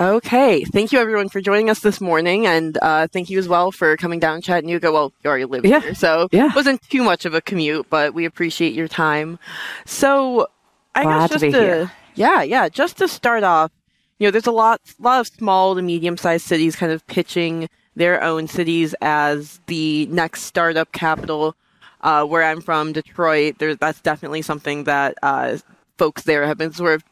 [0.00, 0.62] Okay.
[0.64, 2.46] Thank you everyone for joining us this morning.
[2.46, 4.92] And uh, thank you as well for coming down to Chattanooga.
[4.92, 5.80] Well, you already live Yeah.
[5.80, 6.46] here, so Yeah.
[6.46, 9.40] it wasn't too much of a commute, but we appreciate your time.
[9.86, 10.46] So
[10.94, 11.92] I Glad guess to just to, here.
[12.14, 13.72] yeah, yeah, just to start off,
[14.18, 17.68] you know, there's a lot, lot of small to medium sized cities kind of pitching
[17.96, 21.56] their own cities as the next startup capital.
[22.00, 25.56] Uh, where I'm from, Detroit, there's that's definitely something that uh,
[25.98, 27.04] folks there have been sort of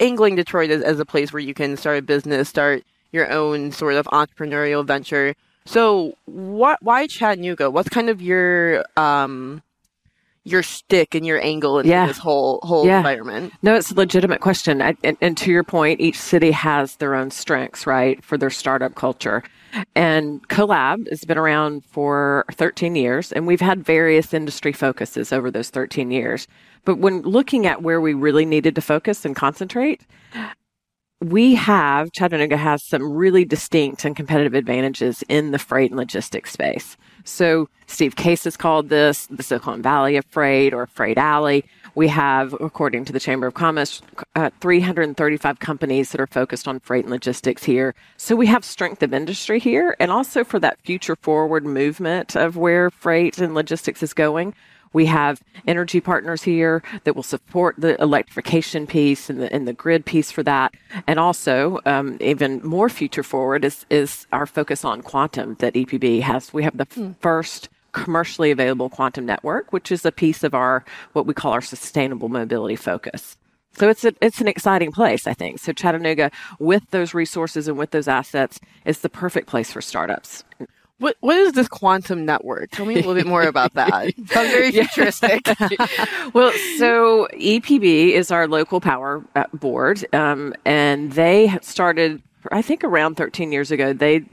[0.00, 2.82] angling Detroit as, as a place where you can start a business, start
[3.12, 5.34] your own sort of entrepreneurial venture.
[5.66, 6.82] So, what?
[6.82, 7.70] Why Chattanooga?
[7.70, 9.62] What's kind of your um,
[10.44, 12.06] your stick and your angle in Yeah.
[12.06, 12.98] this whole whole Yeah.
[12.98, 13.52] environment?
[13.62, 14.82] No, it's a legitimate question.
[14.82, 18.50] I- And, and to your point, each city has their own strengths, right, for their
[18.50, 19.42] startup culture.
[19.94, 25.50] And Collab has been around for 13 years, and we've had various industry focuses over
[25.50, 26.46] those 13 years.
[26.84, 30.02] But when looking at where we really needed to focus and concentrate,
[31.24, 36.52] we have Chattanooga has some really distinct and competitive advantages in the freight and logistics
[36.52, 36.98] space.
[37.24, 41.64] So Steve Case has called this the Silicon Valley of freight or freight alley.
[41.94, 44.02] We have, according to the Chamber of Commerce,
[44.34, 47.94] uh, 335 companies that are focused on freight and logistics here.
[48.18, 52.56] So we have strength of industry here, and also for that future forward movement of
[52.56, 54.54] where freight and logistics is going.
[54.94, 59.74] We have energy partners here that will support the electrification piece and the, and the
[59.74, 60.72] grid piece for that.
[61.06, 66.22] And also, um, even more future forward is, is our focus on quantum that EPB
[66.22, 66.54] has.
[66.54, 66.86] We have the
[67.20, 71.60] first commercially available quantum network, which is a piece of our, what we call our
[71.60, 73.36] sustainable mobility focus.
[73.76, 75.58] So it's a, it's an exciting place, I think.
[75.58, 80.44] So Chattanooga, with those resources and with those assets, is the perfect place for startups.
[80.98, 82.70] What what is this quantum network?
[82.70, 84.14] Tell me a little bit more about that.
[84.26, 85.40] Sounds very futuristic.
[86.32, 92.84] well, so EPB is our local power uh, board, um, and they started, I think,
[92.84, 93.92] around 13 years ago.
[93.92, 94.24] They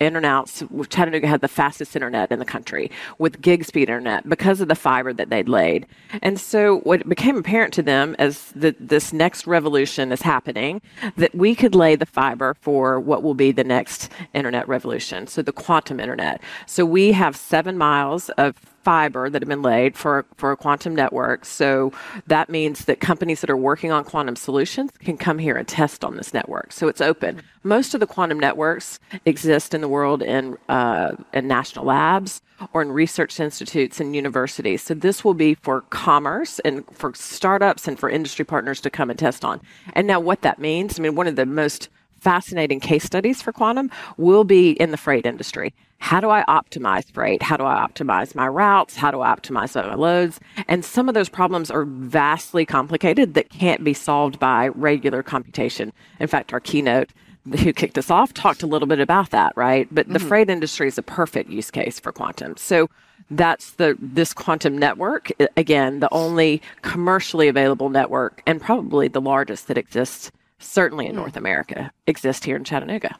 [0.00, 4.68] announced Chattanooga had the fastest internet in the country with gig speed internet because of
[4.68, 5.86] the fiber that they'd laid.
[6.22, 10.80] And so, what became apparent to them as the, this next revolution is happening,
[11.16, 15.26] that we could lay the fiber for what will be the next internet revolution.
[15.26, 16.40] So, the quantum internet.
[16.66, 20.94] So, we have seven miles of fiber that have been laid for for a quantum
[20.94, 21.44] network.
[21.44, 21.92] So
[22.26, 26.04] that means that companies that are working on quantum solutions can come here and test
[26.04, 26.72] on this network.
[26.72, 27.42] So it's open.
[27.62, 32.42] Most of the quantum networks exist in the world in uh, in national labs
[32.72, 34.82] or in research institutes and universities.
[34.82, 39.10] So this will be for commerce and for startups and for industry partners to come
[39.10, 39.60] and test on.
[39.94, 41.88] And now what that means, I mean, one of the most
[42.20, 45.74] fascinating case studies for quantum will be in the freight industry.
[45.98, 47.42] How do I optimize freight?
[47.42, 48.96] How do I optimize my routes?
[48.96, 50.40] How do I optimize my loads?
[50.66, 55.92] And some of those problems are vastly complicated that can't be solved by regular computation.
[56.18, 57.10] In fact, our keynote
[57.60, 59.88] who kicked us off talked a little bit about that, right?
[59.90, 60.28] But the mm-hmm.
[60.28, 62.56] freight industry is a perfect use case for quantum.
[62.56, 62.88] So
[63.30, 69.68] that's the this quantum network again, the only commercially available network and probably the largest
[69.68, 73.18] that exists certainly in North America exist here in Chattanooga.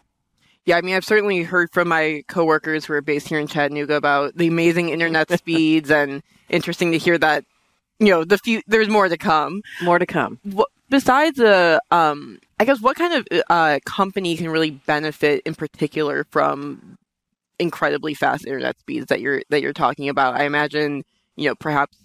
[0.66, 3.94] Yeah, I mean, I've certainly heard from my coworkers who are based here in Chattanooga
[3.94, 7.44] about the amazing internet speeds, and interesting to hear that.
[7.98, 9.62] You know, the few there's more to come.
[9.82, 10.38] More to come.
[10.42, 15.54] What, besides the, um, I guess, what kind of uh, company can really benefit in
[15.54, 16.98] particular from
[17.58, 20.34] incredibly fast internet speeds that you're that you're talking about?
[20.34, 21.04] I imagine,
[21.36, 21.96] you know, perhaps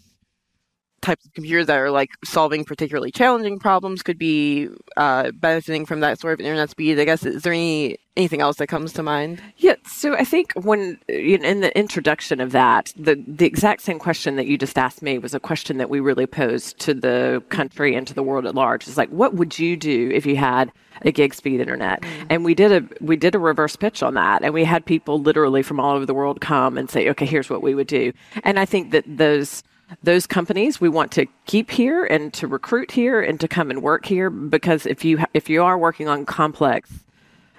[1.05, 4.67] types of computers that are like solving particularly challenging problems could be
[4.97, 6.99] uh, benefiting from that sort of internet speed.
[6.99, 9.41] I guess is there any anything else that comes to mind?
[9.57, 14.35] Yeah, so I think when in the introduction of that, the the exact same question
[14.37, 17.95] that you just asked me was a question that we really posed to the country
[17.95, 18.87] and to the world at large.
[18.87, 20.71] It's like, what would you do if you had
[21.03, 22.03] a gig speed internet?
[22.29, 25.21] And we did a we did a reverse pitch on that, and we had people
[25.21, 28.11] literally from all over the world come and say, okay, here's what we would do.
[28.43, 29.61] And I think that those
[30.03, 33.81] those companies we want to keep here and to recruit here and to come and
[33.81, 36.89] work here because if you if you are working on complex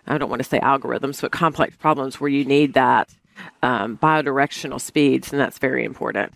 [0.06, 3.10] I don't want to say algorithms, but complex problems where you need that
[3.62, 6.33] um, bidirectional speeds, and that's very important.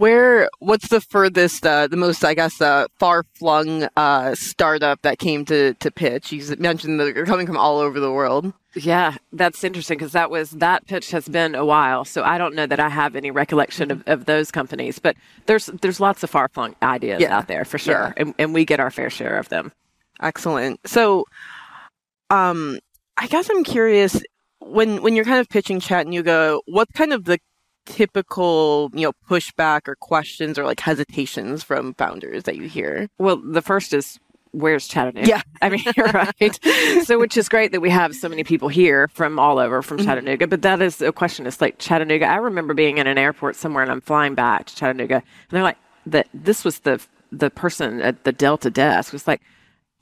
[0.00, 5.18] Where what's the furthest, uh, the most, I guess, uh, far flung uh, startup that
[5.18, 6.32] came to to pitch?
[6.32, 8.54] You mentioned that they're coming from all over the world.
[8.74, 12.54] Yeah, that's interesting because that was that pitch has been a while, so I don't
[12.54, 14.98] know that I have any recollection of, of those companies.
[14.98, 17.36] But there's there's lots of far flung ideas Yeah.
[17.36, 18.22] out there for sure, Yeah.
[18.22, 19.70] and, and we get our fair share of them.
[20.22, 20.80] Excellent.
[20.88, 21.26] So,
[22.30, 22.78] um,
[23.18, 24.22] I guess I'm curious
[24.60, 27.38] when when you're kind of pitching Chattanooga, what's kind of the
[27.86, 33.08] typical, you know, pushback or questions or like hesitations from founders that you hear?
[33.18, 34.18] Well, the first is
[34.52, 35.28] where's Chattanooga?
[35.28, 35.42] Yeah.
[35.62, 36.06] I mean, you're
[36.40, 36.58] right.
[37.04, 39.98] so, which is great that we have so many people here from all over from
[39.98, 40.06] mm-hmm.
[40.06, 40.46] Chattanooga.
[40.46, 41.46] But that is a question.
[41.46, 42.26] It's like Chattanooga.
[42.26, 45.62] I remember being in an airport somewhere and I'm flying back to Chattanooga, and they're
[45.62, 47.00] like, that this was the
[47.32, 49.40] the person at the Delta desk was like,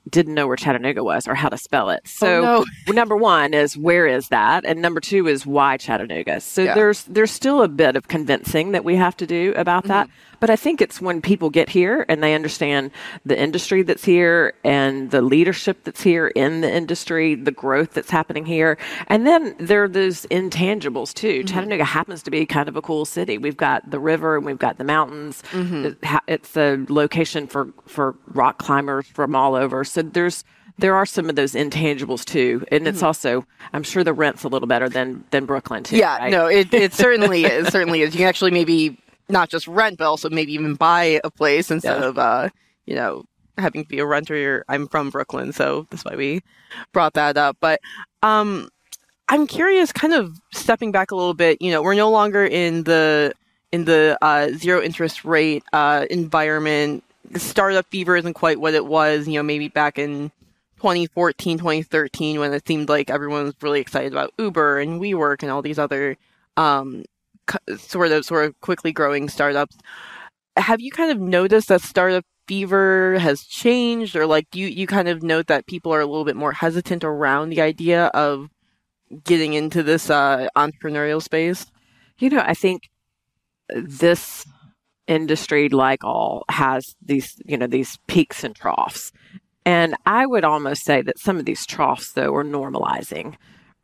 [0.09, 2.07] didn't know where Chattanooga was or how to spell it.
[2.07, 2.93] So Oh, no.
[2.93, 6.39] number one is where is that, and number two is why Chattanooga.
[6.41, 6.73] So Yeah.
[6.75, 10.07] there's there's still a bit of convincing that we have to do about that.
[10.07, 10.15] Mm-hmm.
[10.39, 12.91] But I think it's when people get here and they understand
[13.25, 18.09] the industry that's here and the leadership that's here in the industry, the growth that's
[18.09, 18.77] happening here,
[19.07, 21.39] and then there are those intangibles too.
[21.39, 21.47] Mm-hmm.
[21.53, 23.37] Chattanooga happens to be kind of a cool city.
[23.37, 25.43] We've got the river and we've got the mountains.
[25.51, 25.91] Mm-hmm.
[26.27, 29.83] It's a location for for rock climbers from all over.
[29.83, 30.43] So there's
[30.77, 34.47] there are some of those intangibles too, and it's also I'm sure the rent's a
[34.47, 35.95] little better than than Brooklyn too.
[35.95, 35.99] Mm-hmm.
[36.01, 36.31] Yeah, right?
[36.31, 37.67] no, it, it certainly is.
[37.67, 38.13] Certainly is.
[38.13, 38.97] You can actually maybe
[39.27, 42.07] not just rent, but also maybe even buy a place instead Yeah.
[42.07, 42.49] of, uh,
[42.87, 43.25] you know,
[43.59, 44.63] having to be a renter.
[44.67, 46.41] I'm from Brooklyn, so that's why we
[46.93, 47.57] brought that up.
[47.59, 47.79] But
[48.23, 48.69] um,
[49.27, 51.61] I'm curious, kind of stepping back a little bit.
[51.61, 53.33] You know, we're no longer in the
[53.71, 57.03] in the uh, zero interest rate uh, environment.
[57.35, 59.27] Startup fever isn't quite what it was.
[59.27, 60.31] You know, maybe back in
[60.77, 65.51] 2014, 2013, when it seemed like everyone was really excited about Uber and WeWork and
[65.51, 66.17] all these other
[66.57, 67.03] um,
[67.77, 69.77] sort of sort of quickly growing startups.
[70.57, 75.07] Have you kind of noticed that startup fever has changed, or like you you kind
[75.07, 78.49] of note that people are a little bit more hesitant around the idea of
[79.23, 81.67] getting into this uh, entrepreneurial space?
[82.17, 82.89] You know, I think
[83.69, 84.45] this
[85.09, 89.11] industry, like all, has these, you know, these peaks and troughs.
[89.65, 93.35] And I would almost say that some of these troughs, though, are normalizing.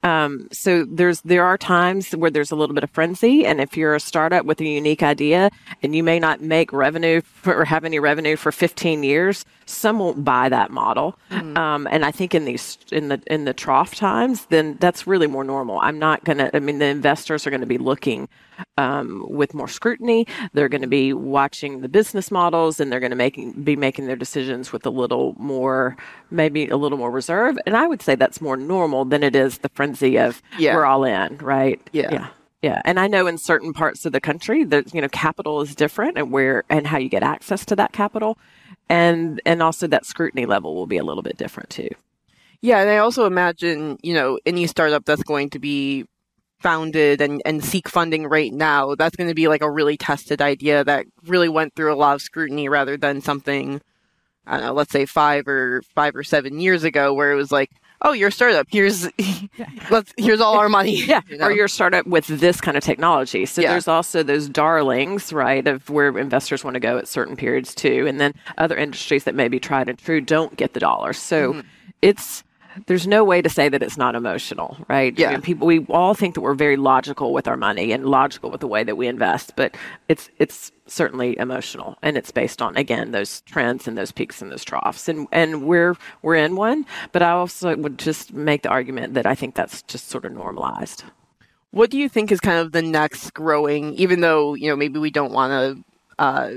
[0.05, 3.75] Um, so there's there are times where there's a little bit of frenzy, and if
[3.75, 5.49] you're a startup with a unique idea
[5.81, 9.97] and you may not make revenue for, or have any revenue for 15 years, some
[9.97, 11.17] won't buy that model.
[11.31, 15.27] Um, and I think in these in the in the trough times, then that's really
[15.27, 15.79] more normal.
[15.79, 16.51] I'm not gonna.
[16.53, 18.27] I mean, the investors are going to be looking
[18.77, 20.27] um, with more scrutiny.
[20.53, 24.07] They're going to be watching the business models, and they're going to making be making
[24.07, 25.97] their decisions with a little more,
[26.29, 27.57] maybe a little more reserve.
[27.65, 30.75] And I would say that's more normal than it is the frenzy of Yeah.
[30.75, 31.79] we're all in, right?
[31.91, 32.09] Yeah.
[32.11, 32.27] yeah,
[32.61, 32.81] yeah.
[32.85, 36.17] And I know in certain parts of the country that you know capital is different,
[36.17, 38.37] and where and how you get access to that capital,
[38.89, 41.89] and and also that scrutiny level will be a little bit different too.
[42.61, 46.05] Yeah, and I also imagine, you know, any startup that's going to be
[46.61, 50.41] founded and, and seek funding right now, that's going to be like a really tested
[50.41, 53.81] idea that really went through a lot of scrutiny rather than something,
[54.47, 57.51] I don't know, let's say five or five or seven years ago where it was
[57.51, 57.69] like,
[58.05, 58.67] oh, you're a startup.
[58.69, 59.09] Here's,
[59.89, 61.03] let's, here's all our money.
[61.05, 61.45] Yeah, you know?
[61.47, 63.45] or you're a startup with this kind of technology.
[63.45, 63.71] So Yeah.
[63.71, 68.05] there's also those darlings, right, of where investors want to go at certain periods too,
[68.07, 71.17] and then other industries that may be tried and true don't get the dollars.
[71.17, 71.61] So Mm-hmm.
[72.01, 72.43] it's
[72.87, 75.17] there's no way to say that it's not emotional, right?
[75.17, 75.29] Yeah.
[75.29, 78.51] I mean, people we all think that we're very logical with our money and logical
[78.51, 79.75] with the way that we invest, but
[80.09, 84.51] it's it's certainly emotional and it's based on again those trends and those peaks and
[84.51, 88.69] those troughs and and we're we're in one but i also would just make the
[88.69, 91.03] argument that i think that's just sort of normalized
[91.71, 94.97] What do you think is kind of the next growing, even though, you know, maybe
[94.99, 95.83] we don't want to,
[96.19, 96.49] uh,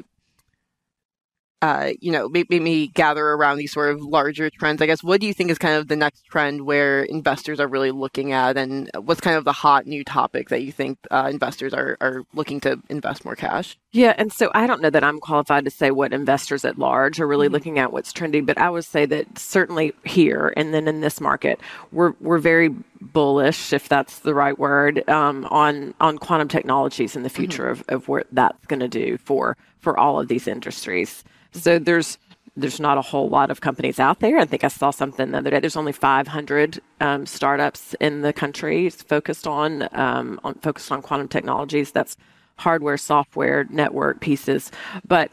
[1.61, 5.03] uh, you know, maybe, maybe gather around these sort of larger trends, I guess.
[5.03, 8.33] What do you think is kind of the next trend where investors are really looking
[8.33, 11.97] at, and what's kind of the hot new topic that you think uh, investors are,
[12.01, 13.77] are looking to invest more cash?
[13.93, 17.21] Yeah, and so I don't know that I'm qualified to say what investors at large
[17.21, 20.87] are really looking at what's trending, but I would say that certainly here and then
[20.87, 21.59] in this market,
[21.91, 22.69] we're we're very
[23.01, 27.83] bullish, if that's the right word, um, on on quantum technologies and the future of,
[27.89, 31.25] of what that's going to do for for all of these industries.
[31.53, 32.19] So there's
[32.57, 34.39] there's not a whole lot of companies out there.
[34.39, 35.61] I think I saw something the other day.
[35.61, 41.29] There's only 500 um, startups in the country focused on, um, on focused on quantum
[41.29, 41.93] technologies.
[41.93, 42.17] That's
[42.59, 44.71] hardware, software, network pieces,
[45.07, 45.33] but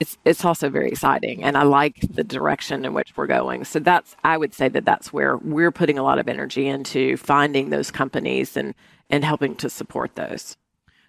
[0.00, 3.64] it's it's also very exciting, and I like the direction in which we're going.
[3.64, 7.18] So that's I would say that that's where we're putting a lot of energy into
[7.18, 8.74] finding those companies and
[9.10, 10.56] and helping to support those.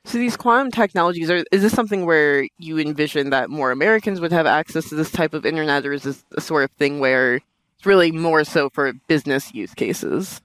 [0.04, 4.32] So these quantum technologies are is this something where you envision that more Americans would
[4.34, 7.36] have access to this type of internet or is this a sort of thing where
[7.36, 10.42] it's really more so for business use cases?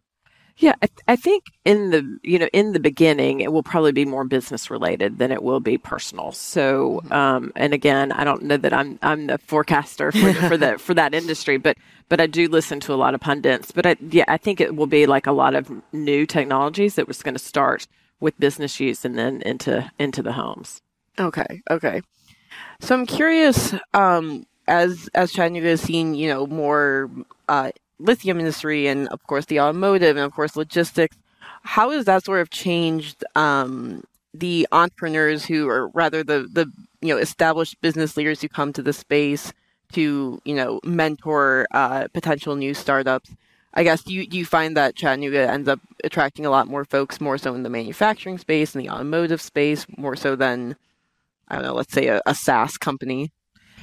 [0.59, 4.07] Yeah, I, I think in the you know in the beginning it will probably be
[4.07, 6.33] more business related than it will be personal.
[6.33, 10.81] So, um, and again, I don't know that I'm I'm the forecaster for, for that
[10.81, 11.77] for that industry, but
[12.09, 13.71] but I do listen to a lot of pundits.
[13.71, 17.07] But I, yeah, I think it will be like a lot of new technologies that
[17.07, 17.87] was going to start
[18.21, 20.81] with business use and then into into the homes.
[21.19, 22.01] Okay, okay.
[22.81, 27.11] So I'm curious, um, as as Chattanooga has seen, you know, more
[27.49, 31.17] uh, lithium industry and of course the automotive and of course logistics,
[31.63, 34.03] how has that sort of changed um,
[34.35, 38.83] the entrepreneurs who are rather the the you know established business leaders who come to
[38.83, 39.53] the space
[39.93, 43.31] to you know mentor uh, potential new startups?
[43.75, 46.85] I guess do you do you find that Chattanooga ends up attracting a lot more
[46.85, 50.77] folks more so in the manufacturing space and the automotive space more so than
[51.49, 53.33] I don't know, let's say a, a SaaS company?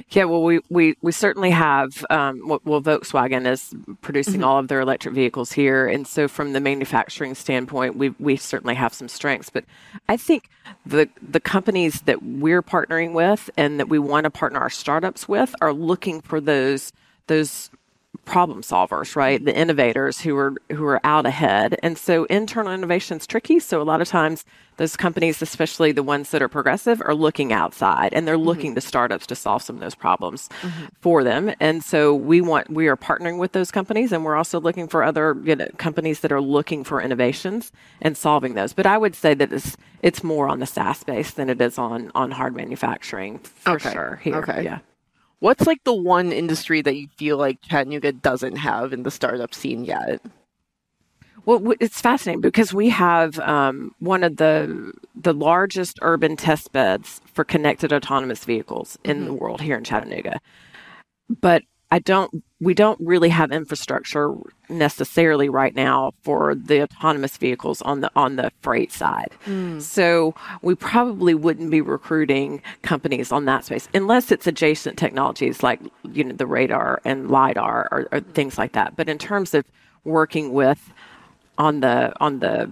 [0.10, 4.44] Yeah, well, we, we, we certainly have, um, well, Volkswagen is producing mm-hmm.
[4.44, 5.88] all of their electric vehicles here.
[5.88, 9.50] And so, from the manufacturing standpoint, we, we certainly have some strengths.
[9.50, 9.66] But
[10.10, 10.50] I think
[10.86, 15.28] the, the companies that we're partnering with and that we want to partner our startups
[15.28, 16.92] with are looking for those,
[17.28, 17.70] those
[18.25, 19.43] problem solvers, right?
[19.43, 21.77] The innovators who are who are out ahead.
[21.84, 23.60] And so internal innovation is tricky.
[23.60, 24.46] So a lot of times
[24.77, 28.46] those companies, especially the ones that are progressive, are looking outside and they're mm-hmm.
[28.46, 30.86] looking to startups to solve some of those problems mm-hmm.
[31.01, 31.53] for them.
[31.60, 35.03] And so we want we are partnering with those companies and we're also looking for
[35.03, 38.74] other you know, companies that are looking for innovations and solving those.
[38.74, 41.77] But I would say that it's it's more on the SaaS space than it is
[41.77, 43.91] on on hard manufacturing for okay.
[43.91, 44.38] sure here.
[44.38, 44.63] Okay.
[44.63, 44.79] Yeah.
[45.44, 49.54] What's like the one industry that you feel like Chattanooga doesn't have in the startup
[49.54, 50.22] scene yet?
[51.46, 57.20] Well, it's fascinating because we have um, one of the the largest urban test beds
[57.26, 59.26] for connected autonomous vehicles in mm-hmm.
[59.26, 60.40] the world here in Chattanooga.
[61.42, 64.34] But I don't we don't really have infrastructure
[64.68, 69.30] necessarily right now for the autonomous vehicles on the on the freight side.
[69.46, 69.80] Mm.
[69.80, 70.34] So
[70.64, 75.82] we probably wouldn't be recruiting companies on that space unless it's adjacent technologies like
[76.12, 78.96] you know the radar and lidar or, or things like that.
[78.96, 79.64] But in terms of
[80.04, 80.92] working with
[81.60, 82.72] on the on the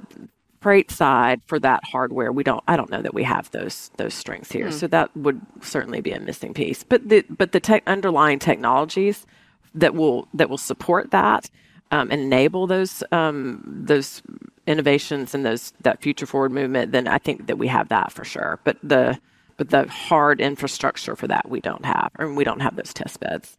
[0.62, 2.32] freight side for that hardware.
[2.32, 4.68] We don't i don't know that we have those those strengths here.
[4.68, 4.74] Mm.
[4.74, 6.84] so that would certainly be a missing piece.
[6.84, 9.26] But the but the tech underlying technologies
[9.74, 11.50] that will that will support that
[11.90, 14.22] um, and enable those um, those
[14.68, 18.24] innovations and those that future forward movement then i think that we have that for
[18.24, 18.60] sure.
[18.64, 19.20] But the
[19.58, 23.20] but the hard infrastructure for that we don't have and we don't have those test
[23.20, 23.58] beds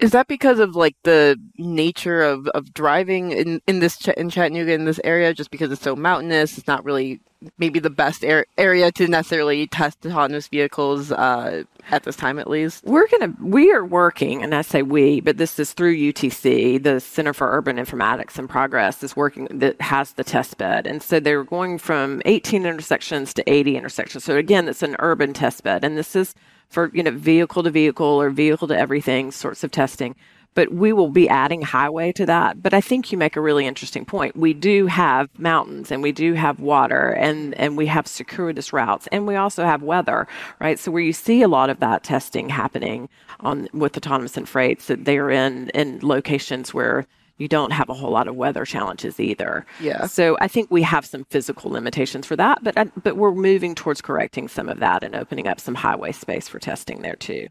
[0.00, 4.72] is that because of like the nature of, of driving in, in this in Chattanooga
[4.72, 5.34] in this area?
[5.34, 7.20] Just because it's so mountainous, it's not really
[7.58, 12.48] maybe the best er- area to necessarily test autonomous vehicles uh, at this time, at
[12.48, 12.84] least.
[12.84, 17.00] We're gonna we are working, and I say we, but this is through UTC, the
[17.00, 21.20] Center for Urban Informatics and Progress is working that has the test bed, and so
[21.20, 24.24] they're going from 18 intersections to 80 intersections.
[24.24, 26.34] So again, it's an urban test bed, and this is
[26.70, 30.16] for you know vehicle to vehicle or vehicle to everything sorts of testing.
[30.54, 32.60] But we will be adding highway to that.
[32.60, 34.36] But i think you make a really interesting point.
[34.36, 39.06] We do have mountains and we do have water and and we have circuitous routes
[39.12, 40.26] and we also have weather
[40.60, 40.78] right?
[40.78, 43.08] So where you see a lot of that testing happening
[43.40, 47.06] on with autonomous and freights that they're in in locations where
[47.40, 49.64] you don't have a whole lot of weather challenges either.
[49.80, 50.06] Yeah.
[50.06, 53.74] So I think we have some physical limitations for that, but uh, but we're moving
[53.74, 57.48] towards correcting some of that and opening up some highway space for testing there too.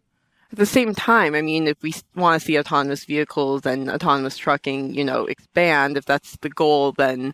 [0.51, 4.37] At the same time, I mean, if we want to see autonomous vehicles and autonomous
[4.37, 7.33] trucking, you know, expand, if that's the goal, then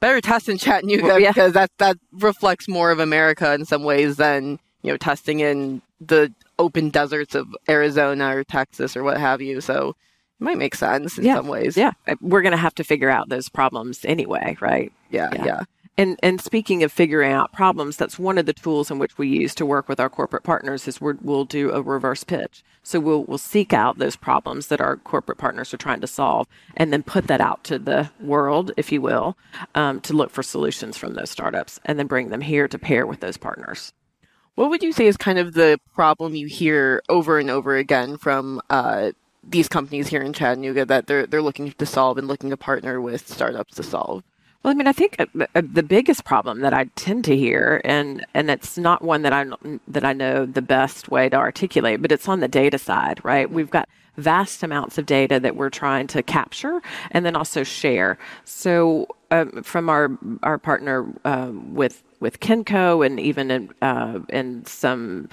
[0.00, 1.30] better test in Chattanooga well, yeah.
[1.30, 5.82] because that that reflects more of America in some ways than you know testing in
[6.00, 9.60] the open deserts of Arizona or Texas or what have you.
[9.60, 9.96] So
[10.40, 11.36] might make sense in yeah.
[11.36, 11.76] some ways.
[11.76, 11.92] Yeah.
[12.06, 14.92] Uh, we're going to have to figure out those problems anyway, right?
[15.10, 15.44] Yeah, yeah.
[15.44, 15.62] yeah.
[15.98, 19.28] And, and speaking of figuring out problems, that's one of the tools in which we
[19.28, 22.64] use to work with our corporate partners is we will do a reverse pitch.
[22.82, 26.46] So we'll, we'll seek out those problems that our corporate partners are trying to solve
[26.74, 29.36] and then put that out to the world, if you will,
[29.74, 33.06] um, to look for solutions from those startups and then bring them here to pair
[33.06, 33.92] with those partners.
[34.54, 38.16] What would you say is kind of the problem you hear over and over again
[38.16, 39.10] from uh,
[39.42, 43.00] these companies here in Chattanooga that they're they're looking to solve and looking to partner
[43.00, 44.22] with startups to solve?
[44.62, 47.80] Well, I mean, I think uh, uh, the biggest problem that I tend to hear,
[47.82, 49.46] and and it's not one that I
[49.88, 53.50] that I know the best way to articulate, but it's on the data side, right?
[53.50, 56.82] We've got vast amounts of data that we're trying to capture
[57.12, 58.18] and then also share.
[58.44, 60.10] So, um, from our
[60.42, 65.30] our partner um, with with Kenco, and even in uh, in some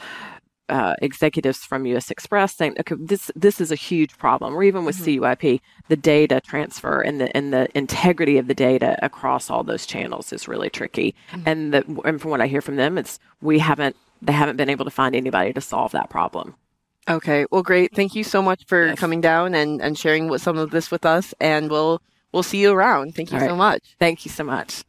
[0.70, 2.10] uh, executives from U.S.
[2.10, 5.24] Xpress saying, "Okay, this this is a huge problem." Or even with mm-hmm.
[5.24, 9.86] CUIP, the data transfer and the and the integrity of the data across all those
[9.86, 11.16] channels is really tricky.
[11.32, 11.50] Mm-hmm.
[11.50, 14.70] And the, and from what I hear from them, it's we haven't they haven't been
[14.70, 16.56] able to find anybody to solve that problem.
[17.10, 17.96] Okay, well, great.
[17.96, 19.00] Thank you so much for yes.
[19.00, 21.34] coming down and and sharing some of this with us.
[21.40, 22.02] And we'll
[22.34, 23.16] we'll see you around.
[23.16, 23.96] Thank you so much.
[24.00, 24.84] Thank you so much.